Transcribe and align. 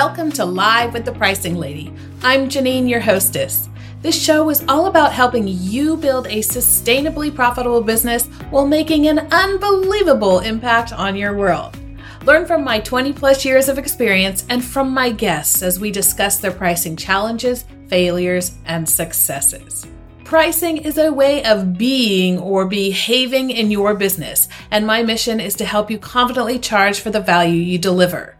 Welcome 0.00 0.30
to 0.34 0.44
Live 0.44 0.92
with 0.92 1.04
the 1.04 1.10
Pricing 1.10 1.56
Lady. 1.56 1.92
I'm 2.22 2.48
Janine, 2.48 2.88
your 2.88 3.00
hostess. 3.00 3.68
This 4.00 4.14
show 4.16 4.48
is 4.48 4.64
all 4.68 4.86
about 4.86 5.12
helping 5.12 5.48
you 5.48 5.96
build 5.96 6.28
a 6.28 6.38
sustainably 6.38 7.34
profitable 7.34 7.80
business 7.80 8.28
while 8.50 8.64
making 8.64 9.08
an 9.08 9.26
unbelievable 9.32 10.38
impact 10.38 10.92
on 10.92 11.16
your 11.16 11.36
world. 11.36 11.76
Learn 12.22 12.46
from 12.46 12.62
my 12.62 12.78
20 12.78 13.12
plus 13.12 13.44
years 13.44 13.68
of 13.68 13.76
experience 13.76 14.46
and 14.48 14.64
from 14.64 14.94
my 14.94 15.10
guests 15.10 15.62
as 15.62 15.80
we 15.80 15.90
discuss 15.90 16.38
their 16.38 16.52
pricing 16.52 16.94
challenges, 16.94 17.64
failures, 17.88 18.56
and 18.66 18.88
successes. 18.88 19.84
Pricing 20.22 20.76
is 20.76 20.98
a 20.98 21.12
way 21.12 21.42
of 21.42 21.76
being 21.76 22.38
or 22.38 22.66
behaving 22.66 23.50
in 23.50 23.72
your 23.72 23.94
business, 23.94 24.48
and 24.70 24.86
my 24.86 25.02
mission 25.02 25.40
is 25.40 25.54
to 25.56 25.64
help 25.64 25.90
you 25.90 25.98
confidently 25.98 26.60
charge 26.60 27.00
for 27.00 27.10
the 27.10 27.20
value 27.20 27.60
you 27.60 27.78
deliver. 27.78 28.37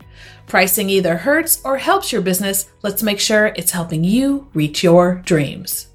Pricing 0.48 0.88
either 0.88 1.18
hurts 1.18 1.60
or 1.62 1.76
helps 1.76 2.10
your 2.10 2.22
business. 2.22 2.70
Let's 2.82 3.02
make 3.02 3.20
sure 3.20 3.52
it's 3.54 3.70
helping 3.70 4.02
you 4.02 4.48
reach 4.54 4.82
your 4.82 5.16
dreams. 5.26 5.88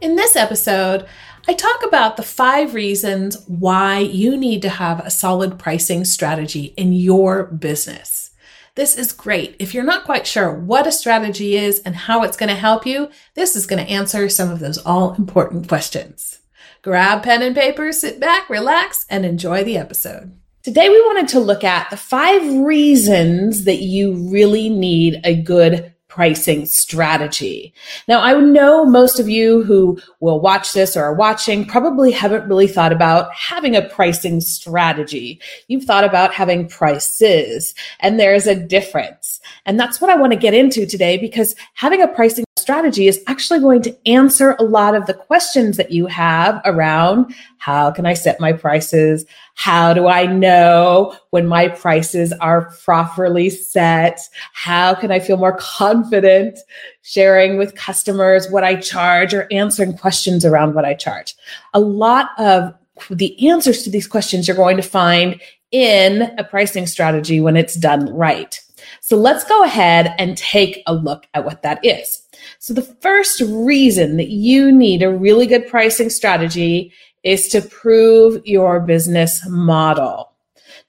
In 0.00 0.16
this 0.16 0.34
episode, 0.34 1.06
I 1.46 1.52
talk 1.52 1.84
about 1.84 2.16
the 2.16 2.22
five 2.22 2.72
reasons 2.72 3.44
why 3.46 3.98
you 3.98 4.36
need 4.38 4.62
to 4.62 4.70
have 4.70 5.00
a 5.00 5.10
solid 5.10 5.58
pricing 5.58 6.06
strategy 6.06 6.72
in 6.78 6.94
your 6.94 7.44
business. 7.44 8.30
This 8.76 8.96
is 8.96 9.12
great. 9.12 9.56
If 9.58 9.74
you're 9.74 9.84
not 9.84 10.04
quite 10.04 10.26
sure 10.26 10.52
what 10.52 10.86
a 10.86 10.92
strategy 10.92 11.56
is 11.56 11.80
and 11.80 11.94
how 11.94 12.22
it's 12.22 12.36
going 12.36 12.48
to 12.48 12.54
help 12.54 12.86
you, 12.86 13.10
this 13.34 13.56
is 13.56 13.66
going 13.66 13.84
to 13.84 13.92
answer 13.92 14.30
some 14.30 14.50
of 14.50 14.58
those 14.58 14.78
all 14.78 15.12
important 15.14 15.68
questions. 15.68 16.40
Grab 16.80 17.22
pen 17.22 17.42
and 17.42 17.54
paper, 17.54 17.92
sit 17.92 18.20
back, 18.20 18.48
relax, 18.48 19.04
and 19.10 19.26
enjoy 19.26 19.64
the 19.64 19.76
episode. 19.76 20.38
Today, 20.66 20.88
we 20.88 21.00
wanted 21.02 21.28
to 21.28 21.38
look 21.38 21.62
at 21.62 21.90
the 21.90 21.96
five 21.96 22.42
reasons 22.56 23.66
that 23.66 23.82
you 23.82 24.28
really 24.28 24.68
need 24.68 25.20
a 25.22 25.40
good 25.40 25.94
pricing 26.08 26.66
strategy. 26.66 27.72
Now, 28.08 28.20
I 28.20 28.32
know 28.40 28.84
most 28.84 29.20
of 29.20 29.28
you 29.28 29.62
who 29.62 30.00
will 30.18 30.40
watch 30.40 30.72
this 30.72 30.96
or 30.96 31.04
are 31.04 31.14
watching 31.14 31.66
probably 31.66 32.10
haven't 32.10 32.48
really 32.48 32.66
thought 32.66 32.90
about 32.90 33.32
having 33.32 33.76
a 33.76 33.88
pricing 33.88 34.40
strategy. 34.40 35.40
You've 35.68 35.84
thought 35.84 36.02
about 36.02 36.34
having 36.34 36.66
prices, 36.66 37.72
and 38.00 38.18
there's 38.18 38.48
a 38.48 38.56
difference. 38.56 39.38
And 39.66 39.78
that's 39.78 40.00
what 40.00 40.10
I 40.10 40.16
want 40.16 40.32
to 40.32 40.36
get 40.38 40.52
into 40.52 40.84
today 40.84 41.16
because 41.16 41.54
having 41.74 42.02
a 42.02 42.08
pricing 42.08 42.45
strategy 42.58 43.06
is 43.06 43.22
actually 43.26 43.60
going 43.60 43.82
to 43.82 43.96
answer 44.08 44.56
a 44.58 44.64
lot 44.64 44.94
of 44.94 45.06
the 45.06 45.14
questions 45.14 45.76
that 45.76 45.92
you 45.92 46.06
have 46.06 46.60
around 46.64 47.34
how 47.58 47.90
can 47.90 48.06
I 48.06 48.14
set 48.14 48.40
my 48.40 48.52
prices? 48.52 49.24
How 49.54 49.92
do 49.92 50.06
I 50.06 50.26
know 50.26 51.16
when 51.30 51.46
my 51.46 51.68
prices 51.68 52.32
are 52.40 52.72
properly 52.84 53.50
set? 53.50 54.20
How 54.52 54.94
can 54.94 55.10
I 55.10 55.20
feel 55.20 55.36
more 55.36 55.56
confident 55.58 56.58
sharing 57.02 57.58
with 57.58 57.74
customers 57.74 58.50
what 58.50 58.64
I 58.64 58.76
charge 58.76 59.34
or 59.34 59.48
answering 59.50 59.96
questions 59.96 60.44
around 60.44 60.74
what 60.74 60.84
I 60.84 60.94
charge? 60.94 61.34
A 61.74 61.80
lot 61.80 62.30
of 62.38 62.72
the 63.10 63.48
answers 63.48 63.82
to 63.82 63.90
these 63.90 64.06
questions 64.06 64.48
you're 64.48 64.56
going 64.56 64.76
to 64.76 64.82
find 64.82 65.40
in 65.72 66.22
a 66.38 66.44
pricing 66.44 66.86
strategy 66.86 67.40
when 67.40 67.56
it's 67.56 67.74
done 67.74 68.14
right. 68.14 68.60
So 69.00 69.16
let's 69.16 69.44
go 69.44 69.62
ahead 69.64 70.14
and 70.18 70.36
take 70.36 70.82
a 70.86 70.94
look 70.94 71.26
at 71.34 71.44
what 71.44 71.62
that 71.62 71.84
is. 71.84 72.22
So 72.58 72.74
the 72.74 72.82
first 72.82 73.40
reason 73.40 74.16
that 74.16 74.28
you 74.28 74.72
need 74.72 75.02
a 75.02 75.10
really 75.10 75.46
good 75.46 75.66
pricing 75.68 76.10
strategy 76.10 76.92
is 77.22 77.48
to 77.48 77.60
prove 77.60 78.44
your 78.46 78.80
business 78.80 79.46
model. 79.48 80.32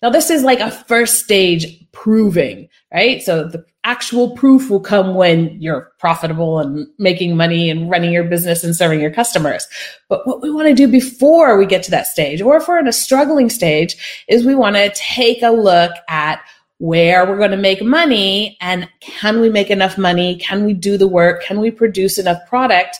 Now, 0.01 0.11
this 0.11 0.29
is 0.29 0.43
like 0.43 0.59
a 0.59 0.69
first 0.69 1.23
stage 1.23 1.83
proving, 1.91 2.69
right? 2.93 3.23
So 3.23 3.47
the 3.47 3.65
actual 3.83 4.35
proof 4.35 4.69
will 4.69 4.81
come 4.81 5.15
when 5.15 5.59
you're 5.61 5.91
profitable 5.97 6.59
and 6.59 6.87
making 6.99 7.35
money 7.35 7.69
and 7.69 7.89
running 7.89 8.11
your 8.11 8.25
business 8.25 8.63
and 8.63 8.75
serving 8.75 8.99
your 8.99 9.09
customers. 9.09 9.65
But 10.09 10.27
what 10.27 10.41
we 10.41 10.51
want 10.51 10.67
to 10.67 10.73
do 10.75 10.87
before 10.87 11.57
we 11.57 11.65
get 11.65 11.83
to 11.83 11.91
that 11.91 12.05
stage, 12.05 12.41
or 12.41 12.57
if 12.57 12.67
we're 12.67 12.79
in 12.79 12.87
a 12.87 12.93
struggling 12.93 13.49
stage, 13.49 14.23
is 14.27 14.45
we 14.45 14.55
want 14.55 14.75
to 14.75 14.91
take 14.93 15.41
a 15.41 15.51
look 15.51 15.93
at 16.09 16.41
where 16.79 17.25
we're 17.25 17.37
going 17.37 17.51
to 17.51 17.57
make 17.57 17.83
money 17.83 18.57
and 18.61 18.87
can 18.99 19.41
we 19.41 19.49
make 19.49 19.69
enough 19.69 19.97
money? 19.97 20.37
Can 20.37 20.65
we 20.65 20.73
do 20.73 20.97
the 20.97 21.07
work? 21.07 21.43
Can 21.43 21.59
we 21.59 21.71
produce 21.71 22.17
enough 22.17 22.39
product 22.47 22.99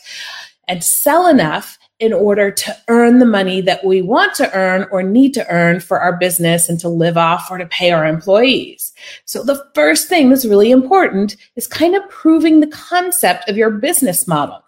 and 0.68 0.84
sell 0.84 1.28
enough 1.28 1.78
in 2.00 2.14
order 2.14 2.52
to 2.52 2.78
earn 2.90 3.18
the 3.18 3.26
money 3.26 3.60
that 3.62 3.84
we 3.84 4.02
want 4.02 4.36
to 4.36 4.54
earn 4.56 4.86
or 4.92 5.02
need 5.02 5.34
to 5.34 5.48
earn 5.50 5.80
for 5.80 6.00
our 6.00 6.16
business 6.16 6.70
and 6.70 6.80
to 6.80 6.90
live 6.90 7.18
off 7.18 7.50
or 7.50 7.58
to 7.58 7.66
pay 7.68 7.92
our 7.92 8.06
employees. 8.06 8.94
So 9.26 9.44
the 9.44 9.64
first 9.74 10.08
thing 10.08 10.30
that's 10.30 10.46
really 10.46 10.70
important 10.70 11.38
is 11.56 11.66
kind 11.66 11.96
of 11.96 12.08
proving 12.09 12.59
the 12.59 12.68
concept 12.68 13.50
of 13.50 13.58
your 13.58 13.72
business 13.72 14.28
model. 14.28 14.64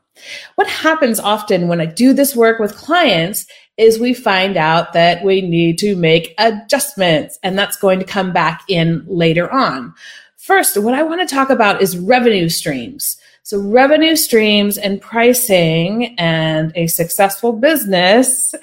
What 0.55 0.67
happens 0.67 1.19
often 1.19 1.67
when 1.67 1.79
I 1.79 1.85
do 1.85 2.13
this 2.13 2.35
work 2.35 2.59
with 2.59 2.75
clients 2.75 3.45
is 3.79 3.97
we 3.97 4.13
find 4.13 4.57
out 4.57 4.93
that 4.93 5.23
we 5.23 5.41
need 5.41 5.77
to 5.79 5.95
make 5.95 6.35
adjustments 6.37 7.39
and 7.41 7.57
that's 7.57 7.77
going 7.77 7.99
to 7.99 8.05
come 8.05 8.33
back 8.33 8.63
in 8.67 9.03
later 9.07 9.51
on. 9.51 9.93
First, 10.35 10.77
what 10.77 10.93
I 10.93 11.03
want 11.03 11.27
to 11.27 11.33
talk 11.33 11.49
about 11.49 11.81
is 11.81 11.97
revenue 11.97 12.49
streams. 12.49 13.17
So 13.43 13.59
revenue 13.59 14.15
streams 14.15 14.77
and 14.77 15.01
pricing 15.01 16.13
and 16.19 16.71
a 16.75 16.87
successful 16.87 17.53
business 17.53 18.53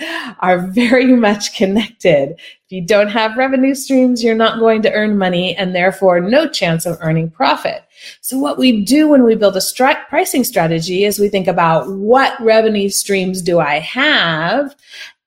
are 0.41 0.67
very 0.69 1.07
much 1.17 1.57
connected. 1.57 2.39
If 2.67 2.73
you 2.73 2.85
don't 2.85 3.11
have 3.11 3.37
revenue 3.37 3.77
streams, 3.77 4.25
you're 4.25 4.35
not 4.35 4.59
going 4.59 4.83
to 4.83 4.93
earn 4.93 5.17
money 5.17 5.55
and 5.55 5.73
therefore 5.73 6.21
no 6.21 6.49
chance 6.49 6.85
of 6.85 6.99
earning 7.01 7.31
profit. 7.31 7.85
So 8.23 8.39
what 8.39 8.59
we 8.59 8.85
do 8.85 9.07
when 9.07 9.23
we 9.23 9.37
build 9.37 9.55
a 9.55 9.61
stri- 9.61 10.05
pricing 10.09 10.43
strategy 10.43 11.05
is 11.05 11.21
we 11.21 11.29
think 11.29 11.47
about 11.47 11.89
what 11.89 12.35
revenue 12.41 12.89
streams 12.89 13.41
do 13.41 13.61
I 13.61 13.79
have? 13.79 14.75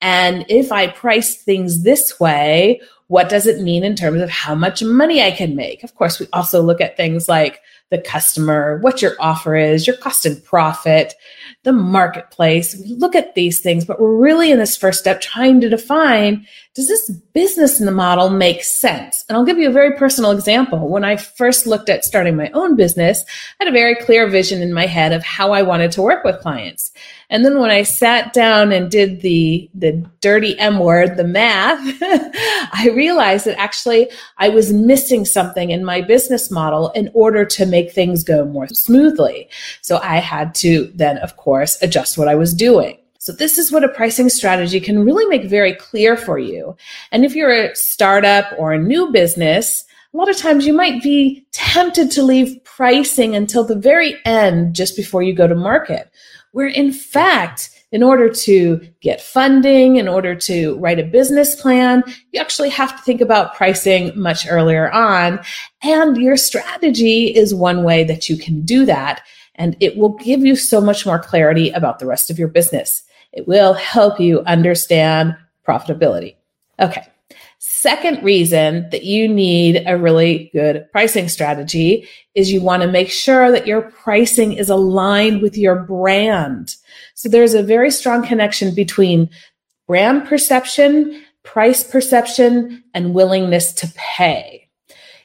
And 0.01 0.45
if 0.50 0.73
I 0.73 0.88
price 0.88 1.41
things 1.41 1.83
this 1.83 2.19
way, 2.19 2.81
what 3.07 3.29
does 3.29 3.47
it 3.47 3.61
mean 3.61 3.85
in 3.85 3.95
terms 3.95 4.21
of 4.21 4.29
how 4.29 4.53
much 4.53 4.83
money 4.83 5.23
I 5.23 5.31
can 5.31 5.56
make? 5.56 5.81
Of 5.83 5.95
course, 5.95 6.19
we 6.19 6.27
also 6.33 6.61
look 6.61 6.81
at 6.81 6.97
things 6.97 7.29
like 7.29 7.61
the 7.89 7.97
customer, 7.97 8.77
what 8.81 9.01
your 9.01 9.16
offer 9.19 9.56
is, 9.56 9.88
your 9.88 9.97
cost 9.97 10.25
and 10.25 10.44
profit, 10.44 11.16
the 11.63 11.73
marketplace. 11.73 12.75
We 12.75 12.94
look 12.95 13.16
at 13.16 13.33
these 13.33 13.59
things, 13.59 13.83
but 13.83 14.00
we're 14.00 14.16
really 14.16 14.51
in 14.51 14.59
this 14.59 14.77
first 14.77 15.00
step 15.00 15.21
trying 15.21 15.59
to 15.61 15.69
define 15.69 16.45
does 16.75 16.88
this 16.88 17.09
business 17.34 17.80
in 17.80 17.88
the 17.88 17.91
model 17.91 18.30
make 18.30 18.63
sense? 18.63 19.25
And 19.28 19.35
I'll 19.35 19.44
give 19.44 19.57
you 19.57 19.68
a 19.68 19.74
very 19.74 19.97
personal 19.97 20.30
example. 20.30 20.88
When 20.88 21.03
I 21.03 21.16
first 21.16 21.66
looked 21.66 21.90
at 21.90 22.06
starting 22.06 22.35
my 22.35 22.52
own 22.52 22.75
business, 22.75 23.25
I 23.59 23.66
had 23.66 23.68
a 23.68 23.75
very 23.75 23.96
clear 23.96 24.28
vision 24.30 24.62
in 24.62 24.72
my 24.72 24.85
head 24.85 25.12
of 25.12 25.24
how 25.24 25.52
I 25.52 25.63
wanted 25.63 25.91
to 25.94 26.03
work 26.03 26.24
with 26.24 26.40
clients. 26.41 26.91
And 27.31 27.44
then 27.44 27.59
when 27.59 27.72
I 27.72 27.81
sat 27.81 28.34
down 28.34 28.72
and 28.72 28.90
did 28.90 29.22
the, 29.22 29.68
the 29.74 29.94
dirty 30.22 30.57
M 30.59 30.78
word, 30.78 31.18
the 31.18 31.24
math, 31.24 31.80
I 32.02 32.91
realized 32.96 33.46
that 33.46 33.59
actually 33.59 34.12
I 34.38 34.50
was 34.50 34.72
missing 34.72 35.25
something 35.25 35.72
in 35.72 35.84
my 35.84 36.01
business 36.01 36.51
model 36.51 36.91
in 36.91 37.09
order 37.16 37.46
to 37.46 37.66
make 37.66 37.91
things 37.91 38.24
go 38.24 38.46
more 38.46 38.68
smoothly. 38.68 39.50
So 39.81 39.97
I 40.03 40.18
had 40.18 40.53
to 40.56 40.91
then, 40.94 41.18
of 41.18 41.36
course, 41.36 41.81
adjust 41.81 42.16
what 42.16 42.28
I 42.28 42.36
was 42.36 42.53
doing. 42.53 42.98
So 43.19 43.31
this 43.31 43.57
is 43.57 43.72
what 43.72 43.84
a 43.84 43.90
pricing 43.90 44.30
strategy 44.30 44.80
can 44.80 45.06
really 45.06 45.25
make 45.25 45.50
very 45.50 45.75
clear 45.75 46.18
for 46.18 46.40
you. 46.40 46.75
And 47.12 47.24
if 47.24 47.35
you're 47.35 47.53
a 47.53 47.75
startup 47.75 48.52
or 48.57 48.74
a 48.74 48.80
new 48.80 49.12
business, 49.12 49.85
a 50.13 50.18
lot 50.18 50.30
of 50.30 50.38
times 50.38 50.66
you 50.66 50.74
might 50.74 51.03
be 51.03 51.46
tempted 51.52 52.09
to 52.12 52.24
leave 52.24 52.63
pricing 52.63 53.35
until 53.35 53.63
the 53.63 53.75
very 53.75 54.16
end 54.25 54.75
just 54.75 54.96
before 54.96 55.22
you 55.22 55.34
go 55.34 55.47
to 55.47 55.56
market 55.56 56.12
where 56.52 56.68
in 56.68 56.91
fact, 56.91 57.69
in 57.91 58.03
order 58.03 58.30
to 58.30 58.80
get 59.02 59.22
funding, 59.22 59.95
in 59.95 60.07
order 60.07 60.36
to 60.36 60.77
write 60.77 61.00
a 61.00 61.04
business 61.04 61.60
plan, 61.60 62.04
you 62.31 62.39
actually 62.39 62.69
have 62.69 62.95
to 62.95 63.04
think 63.04 63.19
about 63.19 63.56
pricing 63.56 64.12
much 64.19 64.48
earlier 64.48 64.92
on. 64.92 65.39
And 65.81 66.18
your 66.18 66.38
strategy 66.38 67.36
is 67.36 67.54
one 67.54 67.83
way 67.83 68.04
that 68.04 68.30
you 68.30 68.38
can 68.38 68.62
do 68.62 68.86
that. 68.86 69.22
And 69.56 69.75
it 69.80 69.98
will 69.98 70.15
give 70.18 70.42
you 70.42 70.56
so 70.56 70.80
much 70.80 71.06
more 71.06 71.19
clarity 71.19 71.72
about 71.72 72.00
the 72.00 72.06
rest 72.06 72.30
of 72.30 72.38
your 72.38 72.48
business. 72.48 73.04
It 73.31 73.47
will 73.47 73.73
help 73.73 74.19
you 74.19 74.41
understand 74.41 75.35
profitability. 75.67 76.35
Okay. 76.79 77.05
Second 77.59 78.23
reason 78.23 78.89
that 78.89 79.03
you 79.03 79.27
need 79.27 79.83
a 79.85 79.97
really 79.97 80.49
good 80.53 80.89
pricing 80.91 81.27
strategy 81.27 82.07
is 82.33 82.51
you 82.51 82.61
want 82.61 82.81
to 82.83 82.91
make 82.91 83.09
sure 83.09 83.51
that 83.51 83.67
your 83.67 83.81
pricing 83.81 84.53
is 84.53 84.69
aligned 84.69 85.41
with 85.41 85.57
your 85.57 85.75
brand. 85.83 86.75
So 87.15 87.29
there's 87.29 87.53
a 87.53 87.63
very 87.63 87.91
strong 87.91 88.25
connection 88.25 88.73
between 88.73 89.29
brand 89.87 90.25
perception, 90.25 91.21
price 91.43 91.83
perception, 91.83 92.83
and 92.93 93.13
willingness 93.13 93.73
to 93.73 93.91
pay. 93.95 94.69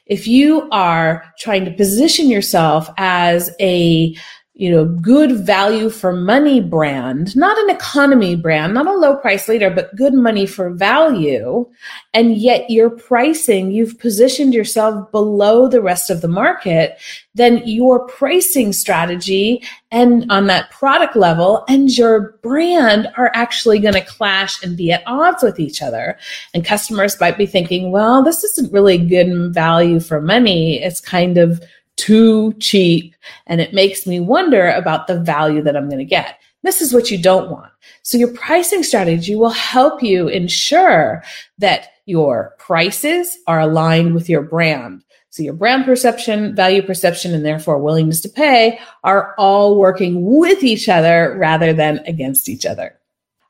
If 0.05 0.27
you 0.27 0.67
are 0.71 1.23
trying 1.39 1.65
to 1.65 1.71
position 1.71 2.27
yourself 2.27 2.89
as 2.97 3.49
a 3.59 4.15
you 4.57 4.71
know, 4.71 4.85
good 4.85 5.33
value 5.45 5.89
for 5.89 6.13
money 6.13 6.61
brand, 6.61 7.35
not 7.35 7.57
an 7.57 7.69
economy 7.69 8.37
brand, 8.37 8.73
not 8.73 8.87
a 8.87 8.93
low 8.93 9.17
price 9.17 9.49
leader, 9.49 9.69
but 9.69 9.93
good 9.97 10.13
money 10.13 10.45
for 10.45 10.69
value. 10.69 11.69
And 12.13 12.37
yet 12.37 12.69
your 12.69 12.89
pricing, 12.89 13.73
you've 13.73 13.99
positioned 13.99 14.53
yourself 14.53 15.11
below 15.11 15.67
the 15.67 15.81
rest 15.81 16.09
of 16.09 16.21
the 16.21 16.29
market, 16.29 16.97
then 17.33 17.63
your 17.65 18.07
pricing 18.07 18.71
strategy 18.71 19.61
and 19.91 20.25
on 20.31 20.47
that 20.47 20.71
product 20.71 21.17
level 21.17 21.65
and 21.67 21.95
your 21.97 22.37
brand 22.41 23.09
are 23.17 23.31
actually 23.33 23.79
going 23.79 23.93
to 23.93 24.05
clash 24.05 24.63
and 24.63 24.77
be 24.77 24.89
at 24.89 25.03
odds 25.05 25.43
with 25.43 25.59
each 25.59 25.81
other. 25.81 26.17
And 26.53 26.63
customers 26.63 27.19
might 27.19 27.37
be 27.37 27.45
thinking, 27.45 27.91
well, 27.91 28.23
this 28.23 28.41
isn't 28.45 28.71
really 28.71 28.97
good 28.97 29.53
value 29.53 29.99
for 29.99 30.21
money. 30.21 30.81
It's 30.81 31.01
kind 31.01 31.37
of 31.37 31.61
too 31.97 32.53
cheap. 32.59 33.15
And 33.47 33.61
it 33.61 33.73
makes 33.73 34.05
me 34.05 34.19
wonder 34.19 34.69
about 34.69 35.07
the 35.07 35.19
value 35.19 35.61
that 35.63 35.75
I'm 35.75 35.87
going 35.89 35.99
to 35.99 36.05
get. 36.05 36.39
This 36.63 36.81
is 36.81 36.93
what 36.93 37.11
you 37.11 37.21
don't 37.21 37.51
want. 37.51 37.71
So 38.01 38.17
your 38.17 38.33
pricing 38.33 38.81
strategy 38.81 39.35
will 39.35 39.51
help 39.51 40.01
you 40.01 40.27
ensure 40.27 41.23
that 41.59 41.89
your 42.05 42.55
prices 42.57 43.37
are 43.47 43.59
aligned 43.59 44.15
with 44.15 44.29
your 44.29 44.41
brand. 44.41 45.03
So 45.29 45.43
your 45.43 45.53
brand 45.53 45.85
perception, 45.85 46.55
value 46.55 46.81
perception, 46.81 47.33
and 47.33 47.45
therefore 47.45 47.77
willingness 47.77 48.21
to 48.21 48.29
pay 48.29 48.79
are 49.03 49.35
all 49.37 49.77
working 49.77 50.23
with 50.23 50.63
each 50.63 50.87
other 50.87 51.35
rather 51.37 51.73
than 51.73 51.99
against 52.07 52.47
each 52.49 52.65
other. 52.65 52.97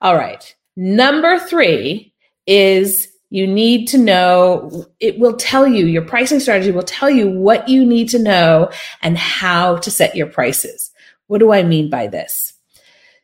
All 0.02 0.16
right. 0.16 0.56
Number 0.76 1.40
three 1.40 2.14
is 2.48 3.15
you 3.30 3.48
need 3.48 3.88
to 3.88 3.98
know, 3.98 4.86
it 5.00 5.20
will 5.20 5.36
tell 5.36 5.68
you, 5.68 5.86
your 5.86 6.04
pricing 6.04 6.40
strategy 6.40 6.72
will 6.72 6.84
tell 6.84 7.10
you 7.10 7.30
what 7.30 7.68
you 7.68 7.86
need 7.86 8.10
to 8.10 8.20
know 8.20 8.70
and 9.02 9.18
how 9.18 9.78
to 9.78 9.92
set 9.92 10.16
your 10.16 10.28
prices. 10.28 10.92
What 11.28 11.40
do 11.40 11.52
I 11.52 11.64
mean 11.64 11.90
by 11.90 12.08
this? 12.08 12.54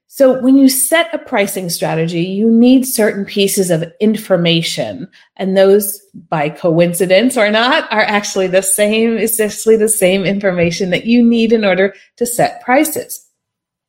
So 0.07 0.41
when 0.41 0.57
you 0.57 0.67
set 0.67 1.13
a 1.13 1.17
pricing 1.17 1.69
strategy, 1.69 2.23
you 2.23 2.49
need 2.49 2.85
certain 2.85 3.23
pieces 3.23 3.71
of 3.71 3.91
information. 4.01 5.09
And 5.37 5.55
those, 5.55 6.01
by 6.29 6.49
coincidence 6.49 7.37
or 7.37 7.49
not, 7.49 7.89
are 7.93 8.01
actually 8.01 8.47
the 8.47 8.61
same, 8.61 9.17
essentially 9.17 9.77
the 9.77 9.87
same 9.87 10.25
information 10.25 10.89
that 10.89 11.05
you 11.05 11.23
need 11.23 11.53
in 11.53 11.63
order 11.63 11.93
to 12.17 12.25
set 12.25 12.61
prices. 12.61 13.25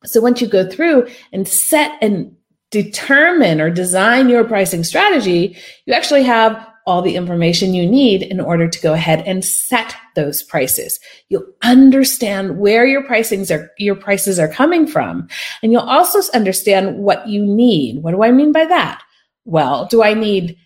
So 0.05 0.21
once 0.21 0.39
you 0.39 0.47
go 0.47 0.69
through 0.69 1.07
and 1.33 1.45
set 1.45 1.97
and 2.01 2.35
determine 2.73 3.61
or 3.61 3.69
design 3.69 4.29
your 4.29 4.43
pricing 4.43 4.83
strategy, 4.83 5.55
you 5.85 5.93
actually 5.93 6.23
have 6.23 6.67
all 6.85 7.03
the 7.03 7.15
information 7.15 7.73
you 7.73 7.87
need 7.87 8.23
in 8.23 8.41
order 8.41 8.67
to 8.67 8.81
go 8.81 8.93
ahead 8.93 9.23
and 9.25 9.45
set 9.45 9.95
those 10.15 10.41
prices. 10.41 10.99
You'll 11.29 11.45
understand 11.61 12.57
where 12.57 12.85
your 12.85 13.03
pricings 13.03 13.55
are, 13.55 13.69
your 13.77 13.95
prices 13.95 14.39
are 14.39 14.49
coming 14.49 14.87
from. 14.87 15.27
And 15.61 15.71
you'll 15.71 15.81
also 15.81 16.19
understand 16.33 16.97
what 16.97 17.25
you 17.27 17.45
need. 17.45 18.03
What 18.03 18.11
do 18.11 18.23
I 18.23 18.31
mean 18.31 18.51
by 18.51 18.65
that? 18.65 19.01
Well, 19.45 19.85
do 19.85 20.03
I 20.03 20.13
need 20.13 20.57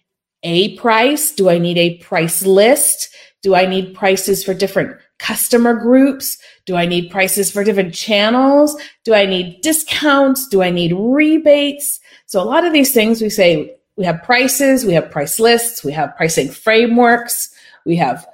a 0.43 0.75
price? 0.77 1.33
Do 1.33 1.49
I 1.49 1.57
need 1.57 1.77
a 1.77 1.97
price 1.97 2.43
list? 2.45 3.09
Do 3.43 3.53
I 3.53 3.65
need 3.65 3.93
prices 3.93 4.43
for 4.43 4.53
different 4.53 4.97
customer 5.19 5.73
groups? 5.73 6.37
Do 6.65 6.75
I 6.75 6.85
need 6.85 7.11
prices 7.11 7.51
for 7.51 7.63
different 7.63 7.93
channels? 7.93 8.75
Do 9.03 9.13
I 9.13 9.25
need 9.25 9.61
discounts? 9.61 10.47
Do 10.47 10.61
I 10.61 10.69
need 10.69 10.93
rebates? 10.93 11.99
So 12.25 12.41
a 12.41 12.45
lot 12.45 12.65
of 12.65 12.73
these 12.73 12.93
things 12.93 13.21
we 13.21 13.29
say 13.29 13.75
we 13.95 14.05
have 14.05 14.21
prices, 14.23 14.85
we 14.85 14.93
have 14.93 15.09
price 15.09 15.39
lists, 15.39 15.83
we 15.83 15.91
have 15.91 16.15
pricing 16.15 16.49
frameworks, 16.49 17.49
we 17.85 17.95
have 17.95 18.27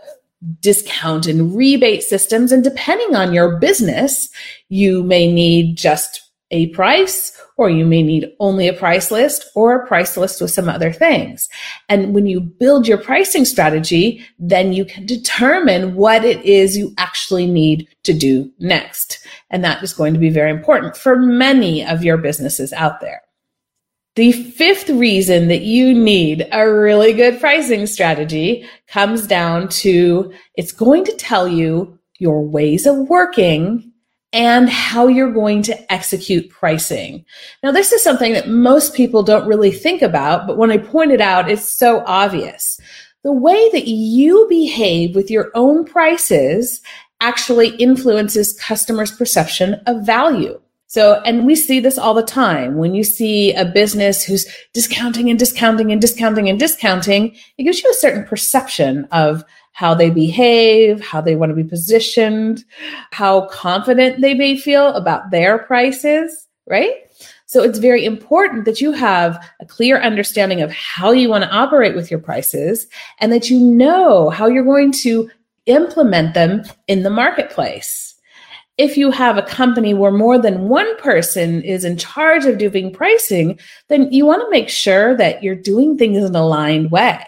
discount 0.60 1.26
and 1.26 1.56
rebate 1.56 2.04
systems. 2.04 2.52
And 2.52 2.64
depending 2.64 3.16
on 3.16 3.34
your 3.34 3.60
business, 3.60 4.30
you 4.70 5.04
may 5.04 5.32
need 5.32 5.78
just 5.78 6.30
a 6.52 6.68
price, 6.70 7.32
or 7.58 7.70
you 7.70 7.86
may 7.86 8.02
need 8.02 8.32
only 8.40 8.68
a 8.68 8.74
price 8.74 9.12
list 9.12 9.46
or 9.56 9.76
a 9.76 9.88
price 9.88 10.18
list 10.18 10.42
with 10.42 10.52
some 10.52 10.68
other 10.68 10.92
things. 10.92 11.50
And 11.90 12.14
when 12.14 12.26
you 12.26 12.42
build 12.42 12.88
your 12.88 12.98
pricing 12.98 13.46
strategy, 13.46 14.26
then 14.40 14.74
you 14.74 14.86
can 14.86 15.06
determine 15.06 15.96
what 15.96 16.26
it 16.26 16.44
is 16.44 16.78
you 16.78 16.94
actually 16.98 17.48
need 17.48 17.88
to 18.04 18.14
do 18.14 18.52
next. 18.60 19.26
And 19.50 19.64
that 19.64 19.84
is 19.84 19.94
going 19.94 20.14
to 20.14 20.20
be 20.20 20.30
very 20.30 20.52
important 20.52 20.98
for 20.98 21.16
many 21.16 21.86
of 21.86 22.04
your 22.04 22.18
businesses 22.18 22.74
out 22.74 23.02
there. 23.02 23.22
The 24.16 24.32
fifth 24.32 24.90
reason 24.90 25.48
that 25.48 25.62
you 25.62 25.92
need 25.94 26.48
a 26.52 26.72
really 26.72 27.14
good 27.14 27.40
pricing 27.40 27.88
strategy 27.88 28.68
comes 28.88 29.26
down 29.26 29.70
to 29.70 30.32
it's 30.56 30.72
going 30.72 31.04
to 31.06 31.16
tell 31.16 31.48
you 31.48 31.98
your 32.20 32.48
ways 32.48 32.86
of 32.86 32.96
working 33.10 33.93
and 34.34 34.68
how 34.68 35.08
you're 35.08 35.32
going 35.32 35.62
to 35.62 35.94
execute 35.94 36.50
pricing. 36.50 37.24
Now, 37.62 37.72
this 37.72 37.92
is 37.92 38.04
something 38.04 38.34
that 38.34 38.50
most 38.50 38.96
people 38.96 39.22
don't 39.22 39.48
really 39.48 39.72
think 39.72 40.02
about, 40.02 40.48
but 40.48 40.58
when 40.58 40.72
I 40.72 40.78
point 40.78 41.12
it 41.12 41.22
out, 41.22 41.50
it's 41.50 41.72
so 41.72 42.04
obvious. 42.08 42.80
The 43.24 43.32
way 43.32 43.70
that 43.70 43.88
you 43.88 44.48
behave 44.50 45.16
with 45.16 45.30
your 45.30 45.52
own 45.54 45.86
prices 45.86 46.82
actually 47.22 47.70
influences 47.76 48.60
customers' 48.60 49.16
perception 49.16 49.76
of 49.86 50.06
value. 50.06 50.60
So, 50.88 51.22
and 51.26 51.46
we 51.46 51.56
see 51.56 51.80
this 51.80 51.98
all 51.98 52.14
the 52.14 52.22
time. 52.22 52.76
When 52.76 52.94
you 52.94 53.04
see 53.04 53.54
a 53.54 53.66
business 53.66 54.24
who's 54.24 54.46
discounting 54.74 55.30
and 55.30 55.40
discounting 55.40 55.92
and 55.92 56.02
discounting 56.02 56.50
and 56.50 56.60
discounting, 56.60 57.36
it 57.58 57.64
gives 57.64 57.82
you 57.82 57.90
a 57.90 57.96
certain 57.96 58.26
perception 58.26 59.08
of 59.12 59.44
how 59.74 59.94
they 59.94 60.10
behave, 60.10 61.02
how 61.02 61.20
they 61.20 61.36
want 61.36 61.50
to 61.50 61.56
be 61.56 61.64
positioned, 61.64 62.64
how 63.12 63.48
confident 63.48 64.22
they 64.22 64.34
may 64.34 64.56
feel 64.56 64.90
about 64.90 65.32
their 65.32 65.58
prices, 65.58 66.48
right? 66.68 66.94
So 67.46 67.62
it's 67.62 67.80
very 67.80 68.06
important 68.06 68.66
that 68.66 68.82
you 68.82 68.92
have 68.94 69.44
a 69.60 69.66
clear 69.66 70.00
understanding 70.02 70.62
of 70.62 70.72
how 70.72 71.12
you 71.12 71.30
want 71.30 71.44
to 71.44 71.52
operate 71.52 71.96
with 71.96 72.10
your 72.10 72.20
prices 72.20 72.88
and 73.20 73.32
that 73.32 73.50
you 73.50 73.60
know 73.60 74.30
how 74.30 74.48
you're 74.48 74.64
going 74.64 74.92
to 75.04 75.30
implement 75.66 76.34
them 76.34 76.64
in 76.88 77.04
the 77.04 77.10
marketplace. 77.10 78.16
If 78.78 78.98
you 78.98 79.12
have 79.12 79.38
a 79.38 79.44
company 79.44 79.94
where 79.94 80.12
more 80.12 80.40
than 80.40 80.68
one 80.68 80.98
person 80.98 81.62
is 81.62 81.86
in 81.86 81.98
charge 81.98 82.46
of 82.46 82.58
doing 82.58 82.92
pricing, 82.92 83.60
then 83.88 84.12
you 84.12 84.26
want 84.26 84.42
to 84.42 84.50
make 84.50 84.68
sure 84.68 85.16
that 85.18 85.44
you're 85.44 85.56
doing 85.56 85.96
things 85.96 86.18
in 86.18 86.24
an 86.24 86.36
aligned 86.36 86.90
way 86.90 87.24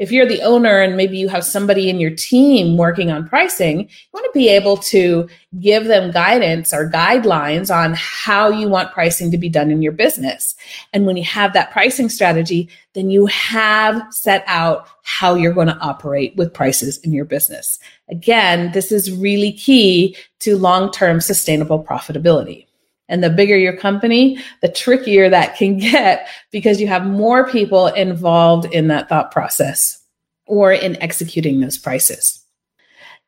if 0.00 0.10
you're 0.10 0.26
the 0.26 0.40
owner 0.40 0.80
and 0.80 0.96
maybe 0.96 1.18
you 1.18 1.28
have 1.28 1.44
somebody 1.44 1.90
in 1.90 2.00
your 2.00 2.10
team 2.10 2.78
working 2.78 3.10
on 3.10 3.28
pricing, 3.28 3.80
you 3.80 4.08
want 4.14 4.24
to 4.24 4.30
be 4.32 4.48
able 4.48 4.78
to 4.78 5.28
give 5.60 5.84
them 5.84 6.10
guidance 6.10 6.72
or 6.72 6.90
guidelines 6.90 7.72
on 7.72 7.92
how 7.98 8.48
you 8.48 8.66
want 8.66 8.92
pricing 8.92 9.30
to 9.30 9.36
be 9.36 9.50
done 9.50 9.70
in 9.70 9.82
your 9.82 9.92
business. 9.92 10.56
And 10.94 11.04
when 11.04 11.18
you 11.18 11.24
have 11.24 11.52
that 11.52 11.70
pricing 11.70 12.08
strategy, 12.08 12.70
then 12.94 13.10
you 13.10 13.26
have 13.26 14.02
set 14.10 14.42
out 14.46 14.88
how 15.02 15.34
you're 15.34 15.52
going 15.52 15.68
to 15.68 15.78
operate 15.80 16.34
with 16.34 16.54
prices 16.54 16.96
in 17.00 17.12
your 17.12 17.26
business. 17.26 17.78
Again, 18.08 18.72
this 18.72 18.90
is 18.90 19.12
really 19.12 19.52
key 19.52 20.16
to 20.38 20.56
long-term 20.56 21.20
sustainable 21.20 21.84
profitability. 21.84 22.64
And 23.10 23.22
the 23.22 23.28
bigger 23.28 23.56
your 23.56 23.76
company, 23.76 24.38
the 24.62 24.68
trickier 24.68 25.28
that 25.28 25.56
can 25.56 25.76
get 25.76 26.28
because 26.50 26.80
you 26.80 26.86
have 26.86 27.04
more 27.04 27.46
people 27.46 27.88
involved 27.88 28.72
in 28.72 28.88
that 28.88 29.08
thought 29.10 29.30
process 29.30 30.02
or 30.46 30.72
in 30.72 31.00
executing 31.02 31.60
those 31.60 31.76
prices. 31.76 32.42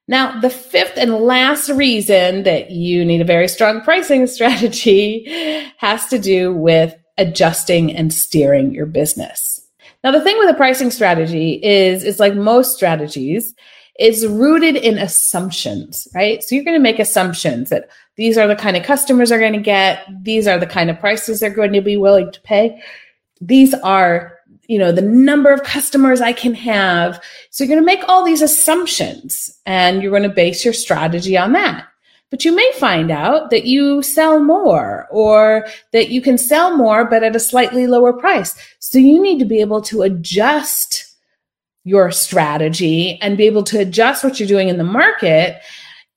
Now, 0.08 0.40
the 0.40 0.50
fifth 0.50 0.96
and 0.96 1.14
last 1.14 1.68
reason 1.70 2.42
that 2.44 2.70
you 2.70 3.04
need 3.04 3.20
a 3.20 3.24
very 3.24 3.48
strong 3.48 3.80
pricing 3.82 4.26
strategy 4.28 5.24
has 5.78 6.06
to 6.06 6.18
do 6.18 6.54
with 6.54 6.94
adjusting 7.18 7.94
and 7.94 8.12
steering 8.12 8.74
your 8.74 8.86
business. 8.86 9.60
Now, 10.02 10.10
the 10.10 10.20
thing 10.20 10.36
with 10.38 10.50
a 10.50 10.54
pricing 10.54 10.90
strategy 10.90 11.60
is 11.62 12.02
it's 12.02 12.18
like 12.18 12.34
most 12.34 12.74
strategies, 12.74 13.54
it's 13.96 14.25
rooted 14.25 14.76
in 14.76 14.99
assumptions, 14.99 16.08
right? 16.14 16.42
So 16.42 16.54
you're 16.54 16.64
going 16.64 16.76
to 16.76 16.82
make 16.82 16.99
assumptions 16.99 17.70
that 17.70 17.90
these 18.16 18.38
are 18.38 18.46
the 18.46 18.56
kind 18.56 18.76
of 18.76 18.84
customers 18.84 19.28
they're 19.28 19.38
going 19.38 19.52
to 19.52 19.58
get. 19.61 20.06
These 20.22 20.46
are 20.46 20.58
the 20.58 20.66
kind 20.66 20.90
of 20.90 20.99
prices 20.99 21.40
they're 21.40 21.50
going 21.50 21.72
to 21.72 21.80
be 21.80 21.96
willing 21.96 22.32
to 22.32 22.40
pay. 22.40 22.80
These 23.40 23.75
are, 23.75 24.38
you 24.66 24.78
know, 24.78 24.92
the 24.92 25.02
number 25.02 25.52
of 25.52 25.62
customers 25.62 26.20
I 26.20 26.32
can 26.32 26.54
have. 26.54 27.22
So 27.50 27.64
you're 27.64 27.75
going 27.75 27.82
to 27.82 27.87
make 27.87 28.08
all 28.08 28.25
these 28.25 28.42
assumptions 28.42 29.58
and 29.66 30.02
you're 30.02 30.11
going 30.11 30.22
to 30.22 30.28
base 30.28 30.64
your 30.64 30.75
strategy 30.75 31.37
on 31.37 31.52
that. 31.52 31.87
But 32.30 32.46
you 32.46 32.56
may 32.56 32.72
find 32.78 33.11
out 33.11 33.50
that 33.50 33.66
you 33.66 34.02
sell 34.02 34.40
more 34.40 35.06
or 35.11 35.66
that 35.92 36.08
you 36.08 36.22
can 36.22 36.38
sell 36.38 36.75
more, 36.75 37.04
but 37.04 37.22
at 37.22 37.37
a 37.37 37.40
slightly 37.40 37.87
lower 37.87 38.14
price. 38.14 38.56
So 38.78 38.99
you 38.99 39.22
need 39.22 39.38
to 39.40 39.44
be 39.44 39.61
able 39.61 39.82
to 39.82 40.00
adjust 40.00 41.01
your 41.84 42.10
strategy 42.10 43.18
and 43.20 43.36
be 43.36 43.46
able 43.46 43.64
to 43.64 43.80
adjust 43.80 44.22
what 44.22 44.38
you're 44.38 44.48
doing 44.48 44.68
in 44.68 44.78
the 44.78 44.84
market 44.84 45.60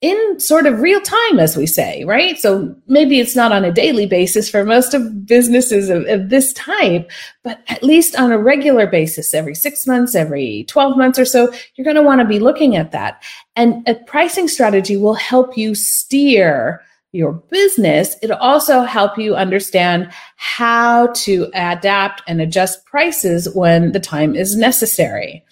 in 0.02 0.38
sort 0.38 0.66
of 0.66 0.80
real 0.80 1.00
time, 1.00 1.38
as 1.38 1.56
we 1.56 1.66
say, 1.66 2.04
right? 2.04 2.38
So 2.38 2.74
maybe 2.86 3.18
it's 3.18 3.34
not 3.34 3.50
on 3.50 3.64
a 3.64 3.72
daily 3.72 4.04
basis 4.06 4.48
for 4.48 4.62
most 4.62 4.92
of 4.92 5.26
businesses 5.26 5.88
of, 5.88 6.06
of, 6.06 6.28
this 6.28 6.52
type, 6.52 7.10
but 7.42 7.62
at 7.68 7.82
least 7.82 8.14
on 8.14 8.30
a 8.30 8.38
regular 8.38 8.86
basis, 8.86 9.32
every 9.32 9.54
six 9.54 9.86
months, 9.86 10.14
every 10.14 10.64
12 10.68 10.98
months 10.98 11.18
or 11.18 11.24
so, 11.24 11.50
you're 11.74 11.84
going 11.84 11.96
to 11.96 12.02
want 12.02 12.20
to 12.20 12.26
be 12.26 12.38
looking 12.38 12.76
at 12.76 12.92
that. 12.92 13.22
And 13.56 13.88
a 13.88 13.94
pricing 13.94 14.48
strategy 14.48 14.98
will 14.98 15.14
help 15.14 15.56
you 15.56 15.74
steer 15.74 16.82
your 17.12 17.32
business, 17.50 18.16
it'll 18.22 18.36
also 18.36 18.82
help 18.82 19.18
you 19.18 19.34
understand 19.34 20.10
how 20.36 21.08
to 21.08 21.48
adapt 21.54 22.22
and 22.26 22.40
adjust 22.40 22.84
prices 22.84 23.48
when 23.54 23.92
the 23.92 24.00
time 24.00 24.34
is 24.34 24.56
necessary. 24.56 25.44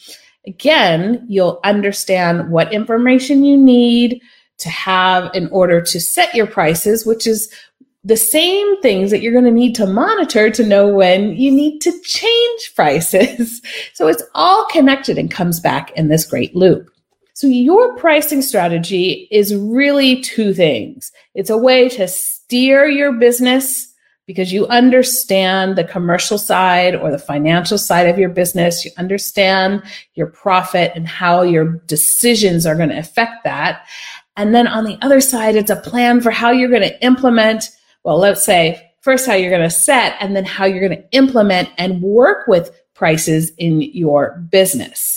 Again, 0.46 1.24
you'll 1.28 1.60
understand 1.64 2.50
what 2.50 2.72
information 2.72 3.44
you 3.44 3.56
need 3.56 4.20
to 4.58 4.68
have 4.68 5.30
in 5.34 5.48
order 5.48 5.80
to 5.80 6.00
set 6.00 6.34
your 6.34 6.46
prices, 6.46 7.06
which 7.06 7.26
is 7.26 7.52
the 8.04 8.16
same 8.16 8.80
things 8.82 9.10
that 9.10 9.22
you're 9.22 9.32
going 9.32 9.46
to 9.46 9.50
need 9.50 9.74
to 9.74 9.86
monitor 9.86 10.50
to 10.50 10.66
know 10.66 10.86
when 10.86 11.34
you 11.36 11.50
need 11.50 11.80
to 11.80 12.00
change 12.02 12.72
prices. 12.76 13.62
so 13.94 14.06
it's 14.06 14.22
all 14.34 14.66
connected 14.66 15.16
and 15.16 15.30
comes 15.30 15.58
back 15.58 15.90
in 15.92 16.08
this 16.08 16.26
great 16.26 16.54
loop. 16.54 16.90
So 17.34 17.48
your 17.48 17.96
pricing 17.96 18.42
strategy 18.42 19.26
is 19.30 19.56
really 19.56 20.20
two 20.20 20.54
things. 20.54 21.10
It's 21.34 21.50
a 21.50 21.58
way 21.58 21.88
to 21.90 22.06
steer 22.06 22.86
your 22.86 23.12
business 23.12 23.92
because 24.26 24.52
you 24.52 24.68
understand 24.68 25.76
the 25.76 25.82
commercial 25.82 26.38
side 26.38 26.94
or 26.94 27.10
the 27.10 27.18
financial 27.18 27.76
side 27.76 28.08
of 28.08 28.18
your 28.18 28.28
business. 28.28 28.84
You 28.84 28.92
understand 28.96 29.82
your 30.14 30.28
profit 30.28 30.92
and 30.94 31.08
how 31.08 31.42
your 31.42 31.82
decisions 31.86 32.66
are 32.66 32.76
going 32.76 32.90
to 32.90 32.98
affect 32.98 33.42
that. 33.42 33.84
And 34.36 34.54
then 34.54 34.68
on 34.68 34.84
the 34.84 34.96
other 35.02 35.20
side, 35.20 35.56
it's 35.56 35.70
a 35.70 35.76
plan 35.76 36.20
for 36.20 36.30
how 36.30 36.52
you're 36.52 36.70
going 36.70 36.82
to 36.82 37.04
implement, 37.04 37.68
well, 38.04 38.18
let's 38.18 38.44
say 38.44 38.92
first 39.00 39.26
how 39.26 39.34
you're 39.34 39.50
going 39.50 39.62
to 39.62 39.70
set 39.70 40.16
and 40.20 40.36
then 40.36 40.44
how 40.44 40.66
you're 40.66 40.86
going 40.86 41.02
to 41.02 41.10
implement 41.10 41.68
and 41.78 42.00
work 42.00 42.46
with 42.46 42.70
prices 42.94 43.50
in 43.58 43.82
your 43.82 44.38
business. 44.50 45.13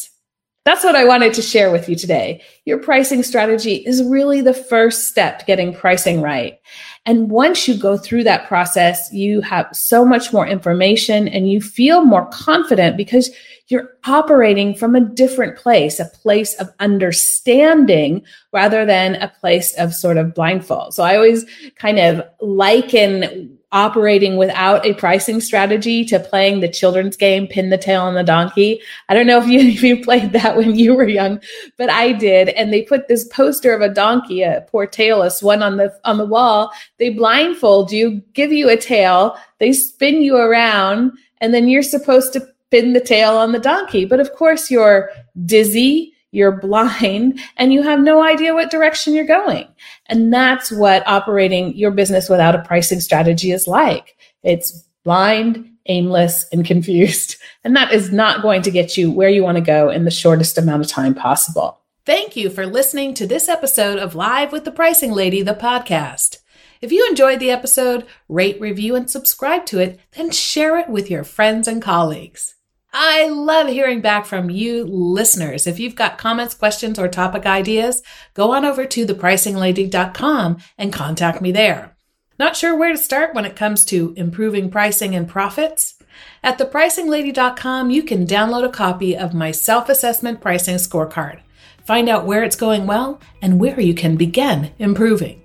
That's 0.67 0.83
what 0.83 0.97
I 0.97 1.05
wanted 1.05 1.33
to 1.35 1.41
share 1.41 1.71
with 1.71 1.87
you 1.87 1.95
today. 1.95 2.41
Your 2.65 2.77
pricing 2.77 3.23
strategy 3.23 3.75
is 3.75 4.03
really 4.03 4.41
the 4.41 4.53
first 4.53 5.07
step 5.07 5.39
to 5.39 5.45
getting 5.45 5.73
pricing 5.73 6.21
right. 6.21 6.59
And 7.05 7.31
once 7.31 7.69
you 7.69 7.77
go 7.77 7.95
through 7.95 8.25
that 8.25 8.49
process, 8.49 9.09
you 9.13 9.39
have 9.39 9.69
so 9.71 10.03
much 10.03 10.33
more 10.33 10.45
information 10.45 11.29
and 11.29 11.49
you 11.49 11.61
feel 11.61 12.03
more 12.03 12.25
confident 12.31 12.97
because 12.97 13.29
you're 13.67 13.91
operating 14.03 14.75
from 14.75 14.93
a 14.93 14.99
different 14.99 15.57
place, 15.57 16.01
a 16.01 16.05
place 16.05 16.53
of 16.55 16.69
understanding 16.81 18.25
rather 18.51 18.85
than 18.85 19.15
a 19.15 19.29
place 19.39 19.73
of 19.75 19.93
sort 19.93 20.17
of 20.17 20.35
blindfold. 20.35 20.93
So 20.93 21.01
I 21.03 21.15
always 21.15 21.45
kind 21.77 21.97
of 21.97 22.21
liken 22.41 23.56
operating 23.71 24.37
without 24.37 24.85
a 24.85 24.93
pricing 24.93 25.41
strategy 25.41 26.05
to 26.05 26.19
playing 26.19 26.61
the 26.61 26.69
children's 26.69 27.17
game, 27.17 27.47
pin 27.47 27.69
the 27.69 27.77
tail 27.77 28.01
on 28.01 28.13
the 28.13 28.23
donkey. 28.23 28.81
I 29.09 29.13
don't 29.13 29.27
know 29.27 29.41
if 29.41 29.47
you, 29.47 29.59
if 29.69 29.83
you 29.83 30.03
played 30.03 30.31
that 30.33 30.55
when 30.55 30.75
you 30.75 30.93
were 30.93 31.07
young, 31.07 31.41
but 31.77 31.89
I 31.89 32.13
did. 32.13 32.49
And 32.49 32.71
they 32.71 32.83
put 32.83 33.07
this 33.07 33.27
poster 33.27 33.75
of 33.75 33.81
a 33.81 33.93
donkey, 33.93 34.43
a 34.43 34.65
poor 34.69 34.87
tailless 34.87 35.43
one 35.43 35.61
on 35.61 35.77
the, 35.77 35.93
on 36.05 36.17
the 36.17 36.25
wall. 36.25 36.71
They 36.97 37.09
blindfold 37.09 37.91
you, 37.91 38.21
give 38.33 38.51
you 38.51 38.69
a 38.69 38.77
tail, 38.77 39.37
they 39.59 39.73
spin 39.73 40.21
you 40.21 40.37
around, 40.37 41.11
and 41.39 41.53
then 41.53 41.67
you're 41.67 41.83
supposed 41.83 42.33
to 42.33 42.47
pin 42.71 42.93
the 42.93 43.01
tail 43.01 43.37
on 43.37 43.51
the 43.51 43.59
donkey. 43.59 44.05
But 44.05 44.19
of 44.19 44.33
course 44.33 44.71
you're 44.71 45.09
dizzy 45.45 46.13
you're 46.31 46.59
blind 46.59 47.39
and 47.57 47.73
you 47.73 47.83
have 47.83 47.99
no 47.99 48.23
idea 48.23 48.53
what 48.53 48.71
direction 48.71 49.13
you're 49.13 49.25
going. 49.25 49.67
And 50.07 50.33
that's 50.33 50.71
what 50.71 51.07
operating 51.07 51.75
your 51.75 51.91
business 51.91 52.29
without 52.29 52.55
a 52.55 52.61
pricing 52.61 52.99
strategy 52.99 53.51
is 53.51 53.67
like. 53.67 54.15
It's 54.43 54.87
blind, 55.03 55.69
aimless, 55.87 56.47
and 56.51 56.65
confused. 56.73 57.37
And 57.63 57.75
that 57.75 57.93
is 57.93 58.11
not 58.11 58.41
going 58.41 58.61
to 58.63 58.71
get 58.71 58.97
you 58.97 59.11
where 59.11 59.29
you 59.29 59.43
want 59.43 59.57
to 59.57 59.63
go 59.63 59.89
in 59.89 60.05
the 60.05 60.11
shortest 60.11 60.57
amount 60.57 60.83
of 60.83 60.89
time 60.89 61.15
possible. 61.15 61.81
Thank 62.05 62.37
you 62.37 62.49
for 62.49 62.65
listening 62.65 63.13
to 63.15 63.27
this 63.27 63.49
episode 63.49 63.99
of 63.99 64.15
Live 64.15 64.53
with 64.53 64.63
the 64.63 64.71
Pricing 64.71 65.11
Lady, 65.11 65.41
the 65.41 65.53
podcast. 65.53 66.37
If 66.79 66.91
you 66.91 67.05
enjoyed 67.09 67.39
the 67.39 67.51
episode, 67.51 68.05
rate, 68.29 68.61
review, 68.61 68.95
and 68.95 69.09
subscribe 69.09 69.65
to 69.67 69.79
it, 69.79 69.99
then 70.11 70.31
share 70.31 70.77
it 70.77 70.89
with 70.89 71.09
your 71.09 71.23
friends 71.23 71.67
and 71.67 71.81
colleagues. 71.81 72.55
I 72.93 73.27
love 73.27 73.67
hearing 73.67 74.01
back 74.01 74.25
from 74.25 74.49
you 74.49 74.85
listeners. 74.85 75.67
If 75.67 75.79
you've 75.79 75.95
got 75.95 76.17
comments, 76.17 76.53
questions, 76.53 76.97
or 76.97 77.07
topic 77.07 77.45
ideas, 77.45 78.01
go 78.33 78.53
on 78.53 78.65
over 78.65 78.85
to 78.85 79.05
thepricinglady.com 79.05 80.57
and 80.77 80.93
contact 80.93 81.41
me 81.41 81.51
there. 81.51 81.95
Not 82.39 82.55
sure 82.55 82.75
where 82.75 82.91
to 82.91 82.97
start 82.97 83.33
when 83.33 83.45
it 83.45 83.55
comes 83.55 83.83
to 83.85 84.13
improving 84.15 84.69
pricing 84.69 85.15
and 85.15 85.27
profits? 85.27 85.95
At 86.43 86.57
thepricinglady.com, 86.57 87.89
you 87.89 88.03
can 88.03 88.25
download 88.25 88.65
a 88.65 88.69
copy 88.69 89.17
of 89.17 89.33
my 89.33 89.51
self 89.51 89.89
assessment 89.89 90.41
pricing 90.41 90.75
scorecard. 90.75 91.41
Find 91.85 92.09
out 92.09 92.25
where 92.25 92.43
it's 92.43 92.55
going 92.55 92.85
well 92.85 93.19
and 93.41 93.59
where 93.59 93.79
you 93.79 93.93
can 93.93 94.17
begin 94.17 94.71
improving. 94.79 95.41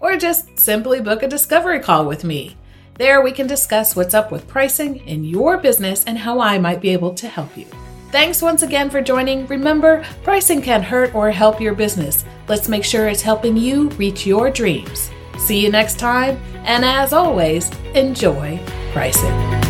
Or 0.00 0.16
just 0.16 0.58
simply 0.58 1.00
book 1.00 1.22
a 1.22 1.28
discovery 1.28 1.80
call 1.80 2.06
with 2.06 2.24
me. 2.24 2.56
There, 3.00 3.22
we 3.22 3.32
can 3.32 3.46
discuss 3.46 3.96
what's 3.96 4.12
up 4.12 4.30
with 4.30 4.46
pricing 4.46 4.96
in 5.08 5.24
your 5.24 5.56
business 5.56 6.04
and 6.04 6.18
how 6.18 6.38
I 6.38 6.58
might 6.58 6.82
be 6.82 6.90
able 6.90 7.14
to 7.14 7.28
help 7.28 7.56
you. 7.56 7.64
Thanks 8.10 8.42
once 8.42 8.60
again 8.60 8.90
for 8.90 9.00
joining. 9.00 9.46
Remember, 9.46 10.04
pricing 10.22 10.60
can 10.60 10.82
hurt 10.82 11.14
or 11.14 11.30
help 11.30 11.62
your 11.62 11.72
business. 11.72 12.26
Let's 12.46 12.68
make 12.68 12.84
sure 12.84 13.08
it's 13.08 13.22
helping 13.22 13.56
you 13.56 13.88
reach 13.92 14.26
your 14.26 14.50
dreams. 14.50 15.10
See 15.38 15.64
you 15.64 15.70
next 15.70 15.98
time, 15.98 16.38
and 16.66 16.84
as 16.84 17.14
always, 17.14 17.70
enjoy 17.94 18.60
pricing. 18.92 19.69